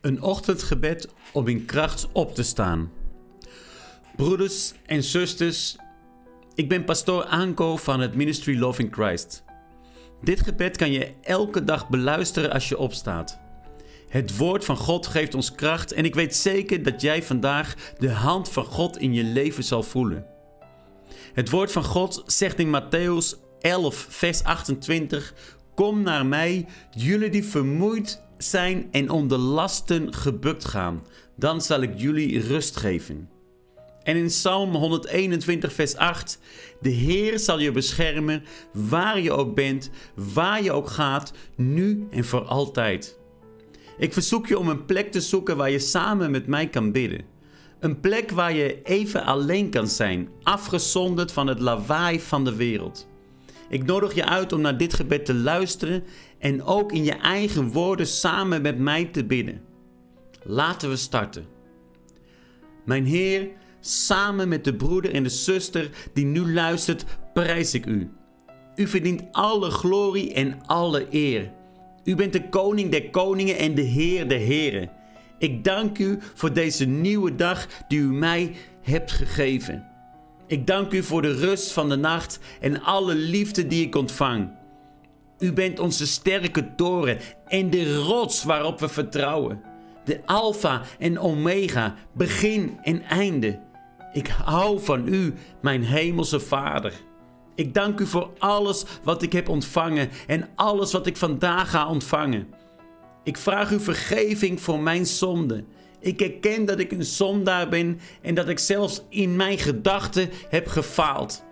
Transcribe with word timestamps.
Een 0.00 0.22
ochtendgebed 0.22 1.08
om 1.32 1.48
in 1.48 1.64
kracht 1.64 2.08
op 2.12 2.34
te 2.34 2.42
staan. 2.42 2.90
Broeders 4.16 4.72
en 4.86 5.02
zusters, 5.02 5.76
ik 6.54 6.68
ben 6.68 6.84
pastoor 6.84 7.24
Anko 7.24 7.76
van 7.76 8.00
het 8.00 8.14
Ministry 8.14 8.58
Loving 8.58 8.92
Christ. 8.92 9.44
Dit 10.22 10.40
gebed 10.40 10.76
kan 10.76 10.92
je 10.92 11.12
elke 11.22 11.64
dag 11.64 11.88
beluisteren 11.88 12.52
als 12.52 12.68
je 12.68 12.78
opstaat. 12.78 13.38
Het 14.08 14.36
woord 14.36 14.64
van 14.64 14.76
God 14.76 15.06
geeft 15.06 15.34
ons 15.34 15.54
kracht 15.54 15.92
en 15.92 16.04
ik 16.04 16.14
weet 16.14 16.36
zeker 16.36 16.82
dat 16.82 17.00
jij 17.00 17.22
vandaag 17.22 17.74
de 17.98 18.10
hand 18.10 18.48
van 18.48 18.64
God 18.64 18.98
in 18.98 19.14
je 19.14 19.24
leven 19.24 19.64
zal 19.64 19.82
voelen. 19.82 20.26
Het 21.32 21.50
woord 21.50 21.72
van 21.72 21.84
God 21.84 22.22
zegt 22.26 22.58
in 22.58 22.80
Matthäus 22.80 23.38
11, 23.60 24.06
vers 24.08 24.44
28: 24.44 25.34
Kom 25.74 26.02
naar 26.02 26.26
mij, 26.26 26.66
jullie 26.90 27.30
die 27.30 27.44
vermoeid 27.44 28.26
zijn 28.38 28.88
en 28.90 29.10
onder 29.10 29.38
lasten 29.38 30.14
gebukt 30.14 30.64
gaan, 30.64 31.04
dan 31.36 31.60
zal 31.60 31.80
ik 31.80 31.92
jullie 31.96 32.40
rust 32.40 32.76
geven. 32.76 33.28
En 34.02 34.16
in 34.16 34.26
Psalm 34.26 34.74
121, 34.74 35.72
vers 35.72 35.96
8: 35.96 36.38
De 36.80 36.88
Heer 36.88 37.38
zal 37.38 37.58
je 37.58 37.72
beschermen 37.72 38.44
waar 38.72 39.20
je 39.20 39.32
ook 39.32 39.54
bent, 39.54 39.90
waar 40.14 40.62
je 40.62 40.72
ook 40.72 40.88
gaat, 40.88 41.32
nu 41.56 42.06
en 42.10 42.24
voor 42.24 42.44
altijd. 42.44 43.18
Ik 43.98 44.12
verzoek 44.12 44.46
je 44.46 44.58
om 44.58 44.68
een 44.68 44.84
plek 44.84 45.12
te 45.12 45.20
zoeken 45.20 45.56
waar 45.56 45.70
je 45.70 45.78
samen 45.78 46.30
met 46.30 46.46
mij 46.46 46.68
kan 46.68 46.92
bidden. 46.92 47.24
Een 47.80 48.00
plek 48.00 48.30
waar 48.30 48.52
je 48.52 48.82
even 48.82 49.24
alleen 49.24 49.70
kan 49.70 49.88
zijn, 49.88 50.28
afgezonderd 50.42 51.32
van 51.32 51.46
het 51.46 51.60
lawaai 51.60 52.20
van 52.20 52.44
de 52.44 52.54
wereld. 52.54 53.07
Ik 53.68 53.84
nodig 53.84 54.14
je 54.14 54.24
uit 54.24 54.52
om 54.52 54.60
naar 54.60 54.78
dit 54.78 54.94
gebed 54.94 55.24
te 55.24 55.34
luisteren 55.34 56.04
en 56.38 56.62
ook 56.62 56.92
in 56.92 57.04
je 57.04 57.14
eigen 57.14 57.68
woorden 57.68 58.06
samen 58.06 58.62
met 58.62 58.78
mij 58.78 59.04
te 59.04 59.24
bidden. 59.24 59.60
Laten 60.42 60.88
we 60.88 60.96
starten. 60.96 61.46
Mijn 62.84 63.06
Heer, 63.06 63.48
samen 63.80 64.48
met 64.48 64.64
de 64.64 64.74
broeder 64.74 65.14
en 65.14 65.22
de 65.22 65.28
zuster 65.28 65.90
die 66.12 66.24
nu 66.24 66.52
luistert, 66.52 67.04
prijs 67.32 67.74
ik 67.74 67.86
u. 67.86 68.10
U 68.74 68.86
verdient 68.86 69.22
alle 69.32 69.70
glorie 69.70 70.32
en 70.32 70.66
alle 70.66 71.06
eer. 71.10 71.52
U 72.04 72.14
bent 72.14 72.32
de 72.32 72.48
koning 72.48 72.90
der 72.90 73.10
koningen 73.10 73.58
en 73.58 73.74
de 73.74 73.82
Heer 73.82 74.28
der 74.28 74.38
heren. 74.38 74.90
Ik 75.38 75.64
dank 75.64 75.98
u 75.98 76.18
voor 76.34 76.52
deze 76.52 76.84
nieuwe 76.84 77.34
dag 77.34 77.66
die 77.88 77.98
u 77.98 78.12
mij 78.12 78.54
hebt 78.82 79.12
gegeven. 79.12 79.86
Ik 80.48 80.66
dank 80.66 80.92
u 80.92 81.02
voor 81.02 81.22
de 81.22 81.32
rust 81.32 81.72
van 81.72 81.88
de 81.88 81.96
nacht 81.96 82.38
en 82.60 82.82
alle 82.82 83.14
liefde 83.14 83.66
die 83.66 83.86
ik 83.86 83.94
ontvang. 83.94 84.50
U 85.38 85.52
bent 85.52 85.78
onze 85.78 86.06
sterke 86.06 86.74
toren 86.74 87.18
en 87.46 87.70
de 87.70 87.96
rots 87.96 88.44
waarop 88.44 88.80
we 88.80 88.88
vertrouwen. 88.88 89.62
De 90.04 90.20
Alpha 90.26 90.82
en 90.98 91.18
Omega, 91.18 91.94
begin 92.14 92.78
en 92.82 93.02
einde. 93.02 93.60
Ik 94.12 94.26
hou 94.26 94.80
van 94.80 95.08
u, 95.08 95.34
mijn 95.62 95.82
hemelse 95.82 96.40
Vader. 96.40 96.92
Ik 97.54 97.74
dank 97.74 98.00
u 98.00 98.06
voor 98.06 98.30
alles 98.38 98.84
wat 99.02 99.22
ik 99.22 99.32
heb 99.32 99.48
ontvangen 99.48 100.08
en 100.26 100.48
alles 100.54 100.92
wat 100.92 101.06
ik 101.06 101.16
vandaag 101.16 101.70
ga 101.70 101.88
ontvangen. 101.88 102.46
Ik 103.24 103.36
vraag 103.36 103.70
u 103.70 103.80
vergeving 103.80 104.60
voor 104.60 104.80
mijn 104.80 105.06
zonde. 105.06 105.64
Ik 106.00 106.20
erken 106.20 106.64
dat 106.64 106.78
ik 106.78 106.92
een 106.92 107.04
zondaar 107.04 107.68
ben 107.68 108.00
en 108.22 108.34
dat 108.34 108.48
ik 108.48 108.58
zelfs 108.58 109.02
in 109.08 109.36
mijn 109.36 109.58
gedachten 109.58 110.30
heb 110.48 110.66
gefaald. 110.66 111.44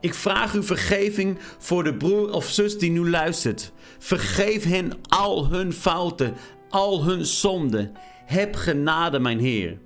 Ik 0.00 0.14
vraag 0.14 0.54
u 0.54 0.62
vergeving 0.62 1.38
voor 1.58 1.84
de 1.84 1.94
broer 1.94 2.32
of 2.32 2.48
zus 2.48 2.78
die 2.78 2.90
nu 2.90 3.10
luistert. 3.10 3.72
Vergeef 3.98 4.64
hen 4.64 4.92
al 5.08 5.48
hun 5.48 5.72
fouten, 5.72 6.34
al 6.68 7.04
hun 7.04 7.24
zonden. 7.24 7.92
Heb 8.26 8.54
genade, 8.54 9.18
mijn 9.18 9.38
Heer. 9.38 9.78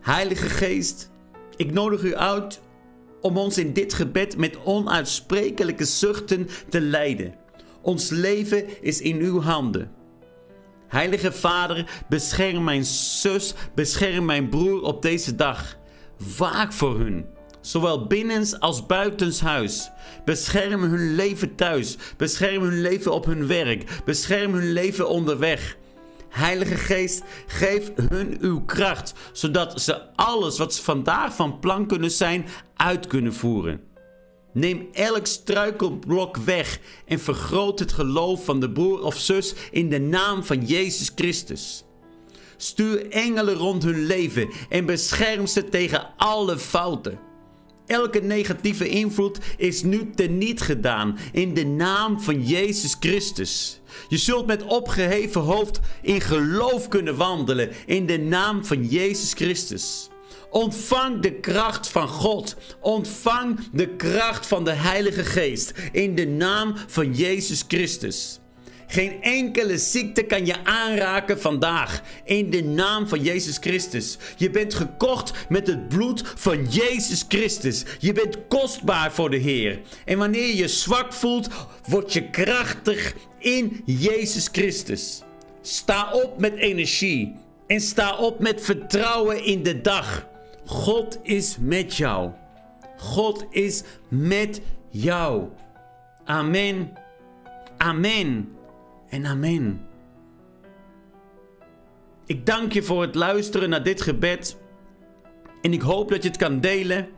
Heilige 0.00 0.48
Geest, 0.48 1.10
ik 1.56 1.72
nodig 1.72 2.02
u 2.02 2.16
uit 2.16 2.60
om 3.20 3.36
ons 3.36 3.58
in 3.58 3.72
dit 3.72 3.94
gebed 3.94 4.36
met 4.36 4.64
onuitsprekelijke 4.64 5.84
zuchten 5.84 6.48
te 6.68 6.80
leiden. 6.80 7.34
Ons 7.80 8.10
leven 8.10 8.82
is 8.82 9.00
in 9.00 9.16
uw 9.16 9.40
handen. 9.40 9.97
Heilige 10.88 11.32
Vader, 11.32 11.86
bescherm 12.08 12.64
mijn 12.64 12.84
zus, 12.84 13.54
bescherm 13.74 14.24
mijn 14.24 14.48
broer 14.48 14.82
op 14.82 15.02
deze 15.02 15.34
dag. 15.34 15.76
Waak 16.38 16.72
voor 16.72 16.98
hun, 16.98 17.26
zowel 17.60 18.06
binnens 18.06 18.60
als 18.60 18.86
buitenshuis. 18.86 19.90
Bescherm 20.24 20.82
hun 20.82 21.14
leven 21.14 21.54
thuis, 21.54 21.96
bescherm 22.16 22.62
hun 22.62 22.80
leven 22.80 23.12
op 23.12 23.24
hun 23.24 23.46
werk, 23.46 24.02
bescherm 24.04 24.54
hun 24.54 24.72
leven 24.72 25.08
onderweg. 25.08 25.76
Heilige 26.28 26.76
Geest, 26.76 27.22
geef 27.46 27.90
hun 28.08 28.36
uw 28.40 28.64
kracht, 28.64 29.14
zodat 29.32 29.82
ze 29.82 30.14
alles 30.16 30.58
wat 30.58 30.74
ze 30.74 30.82
vandaag 30.82 31.34
van 31.34 31.58
plan 31.58 31.86
kunnen 31.86 32.10
zijn, 32.10 32.46
uit 32.76 33.06
kunnen 33.06 33.34
voeren. 33.34 33.80
Neem 34.52 34.88
elk 34.92 35.26
struikelblok 35.26 36.36
weg 36.36 36.80
en 37.06 37.20
vergroot 37.20 37.78
het 37.78 37.92
geloof 37.92 38.44
van 38.44 38.60
de 38.60 38.70
broer 38.70 39.02
of 39.02 39.18
zus 39.18 39.54
in 39.70 39.88
de 39.88 40.00
naam 40.00 40.44
van 40.44 40.64
Jezus 40.64 41.10
Christus. 41.14 41.84
Stuur 42.56 43.10
engelen 43.10 43.54
rond 43.54 43.82
hun 43.82 44.06
leven 44.06 44.48
en 44.68 44.86
bescherm 44.86 45.46
ze 45.46 45.68
tegen 45.68 46.14
alle 46.16 46.58
fouten. 46.58 47.18
Elke 47.86 48.20
negatieve 48.20 48.88
invloed 48.88 49.38
is 49.56 49.82
nu 49.82 50.10
teniet 50.14 50.60
gedaan 50.60 51.18
in 51.32 51.54
de 51.54 51.66
naam 51.66 52.20
van 52.20 52.42
Jezus 52.42 52.96
Christus. 53.00 53.80
Je 54.08 54.16
zult 54.16 54.46
met 54.46 54.62
opgeheven 54.62 55.40
hoofd 55.40 55.80
in 56.02 56.20
geloof 56.20 56.88
kunnen 56.88 57.16
wandelen 57.16 57.70
in 57.86 58.06
de 58.06 58.18
naam 58.18 58.64
van 58.64 58.84
Jezus 58.84 59.32
Christus. 59.32 60.08
Ontvang 60.50 61.20
de 61.20 61.32
kracht 61.32 61.88
van 61.88 62.08
God. 62.08 62.56
Ontvang 62.80 63.58
de 63.72 63.88
kracht 63.88 64.46
van 64.46 64.64
de 64.64 64.72
Heilige 64.72 65.24
Geest 65.24 65.72
in 65.92 66.14
de 66.14 66.26
naam 66.26 66.74
van 66.86 67.14
Jezus 67.14 67.64
Christus. 67.68 68.40
Geen 68.90 69.22
enkele 69.22 69.78
ziekte 69.78 70.22
kan 70.22 70.46
je 70.46 70.64
aanraken 70.64 71.40
vandaag. 71.40 72.02
In 72.24 72.50
de 72.50 72.64
naam 72.64 73.08
van 73.08 73.22
Jezus 73.22 73.56
Christus. 73.60 74.16
Je 74.36 74.50
bent 74.50 74.74
gekocht 74.74 75.32
met 75.48 75.66
het 75.66 75.88
bloed 75.88 76.22
van 76.34 76.66
Jezus 76.66 77.24
Christus. 77.28 77.84
Je 77.98 78.12
bent 78.12 78.38
kostbaar 78.48 79.12
voor 79.12 79.30
de 79.30 79.36
Heer. 79.36 79.80
En 80.04 80.18
wanneer 80.18 80.54
je 80.54 80.68
zwak 80.68 81.12
voelt, 81.12 81.48
word 81.86 82.12
je 82.12 82.30
krachtig 82.30 83.14
in 83.38 83.82
Jezus 83.84 84.48
Christus. 84.52 85.22
Sta 85.62 86.12
op 86.12 86.40
met 86.40 86.54
energie. 86.54 87.34
En 87.66 87.80
sta 87.80 88.16
op 88.16 88.38
met 88.40 88.60
vertrouwen 88.62 89.44
in 89.44 89.62
de 89.62 89.80
dag. 89.80 90.27
God 90.68 91.18
is 91.22 91.56
met 91.58 91.96
jou. 91.96 92.30
God 92.96 93.46
is 93.50 93.82
met 94.08 94.60
jou. 94.88 95.48
Amen. 96.24 96.92
Amen. 97.76 98.56
En 99.08 99.26
amen. 99.26 99.86
Ik 102.26 102.46
dank 102.46 102.72
je 102.72 102.82
voor 102.82 103.02
het 103.02 103.14
luisteren 103.14 103.68
naar 103.68 103.82
dit 103.82 104.02
gebed. 104.02 104.56
En 105.62 105.72
ik 105.72 105.80
hoop 105.80 106.08
dat 106.08 106.22
je 106.22 106.28
het 106.28 106.38
kan 106.38 106.60
delen. 106.60 107.08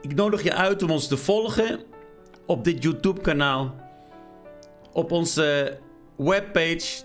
Ik 0.00 0.14
nodig 0.14 0.42
je 0.42 0.54
uit 0.54 0.82
om 0.82 0.90
ons 0.90 1.08
te 1.08 1.16
volgen 1.16 1.80
op 2.46 2.64
dit 2.64 2.82
YouTube-kanaal. 2.82 3.74
Op 4.92 5.12
onze 5.12 5.78
webpage, 6.16 7.04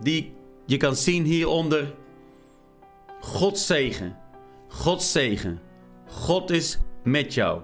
die 0.00 0.34
je 0.66 0.76
kan 0.76 0.96
zien 0.96 1.24
hieronder. 1.24 2.00
God 3.22 3.58
zegen. 3.58 4.16
God 4.68 5.02
zegen. 5.02 5.60
God 6.06 6.50
is 6.50 6.78
met 7.04 7.34
jou. 7.34 7.60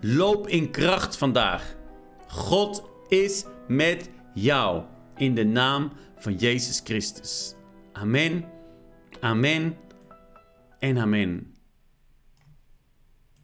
Loop 0.00 0.48
in 0.48 0.70
kracht 0.70 1.16
vandaag. 1.16 1.76
God 2.26 2.82
is 3.08 3.44
met 3.66 4.10
jou. 4.34 4.82
In 5.16 5.34
de 5.34 5.44
naam 5.44 5.92
van 6.16 6.34
Jezus 6.34 6.80
Christus. 6.84 7.54
Amen. 7.92 8.44
Amen. 9.20 9.76
En 10.78 10.98
amen. 10.98 11.57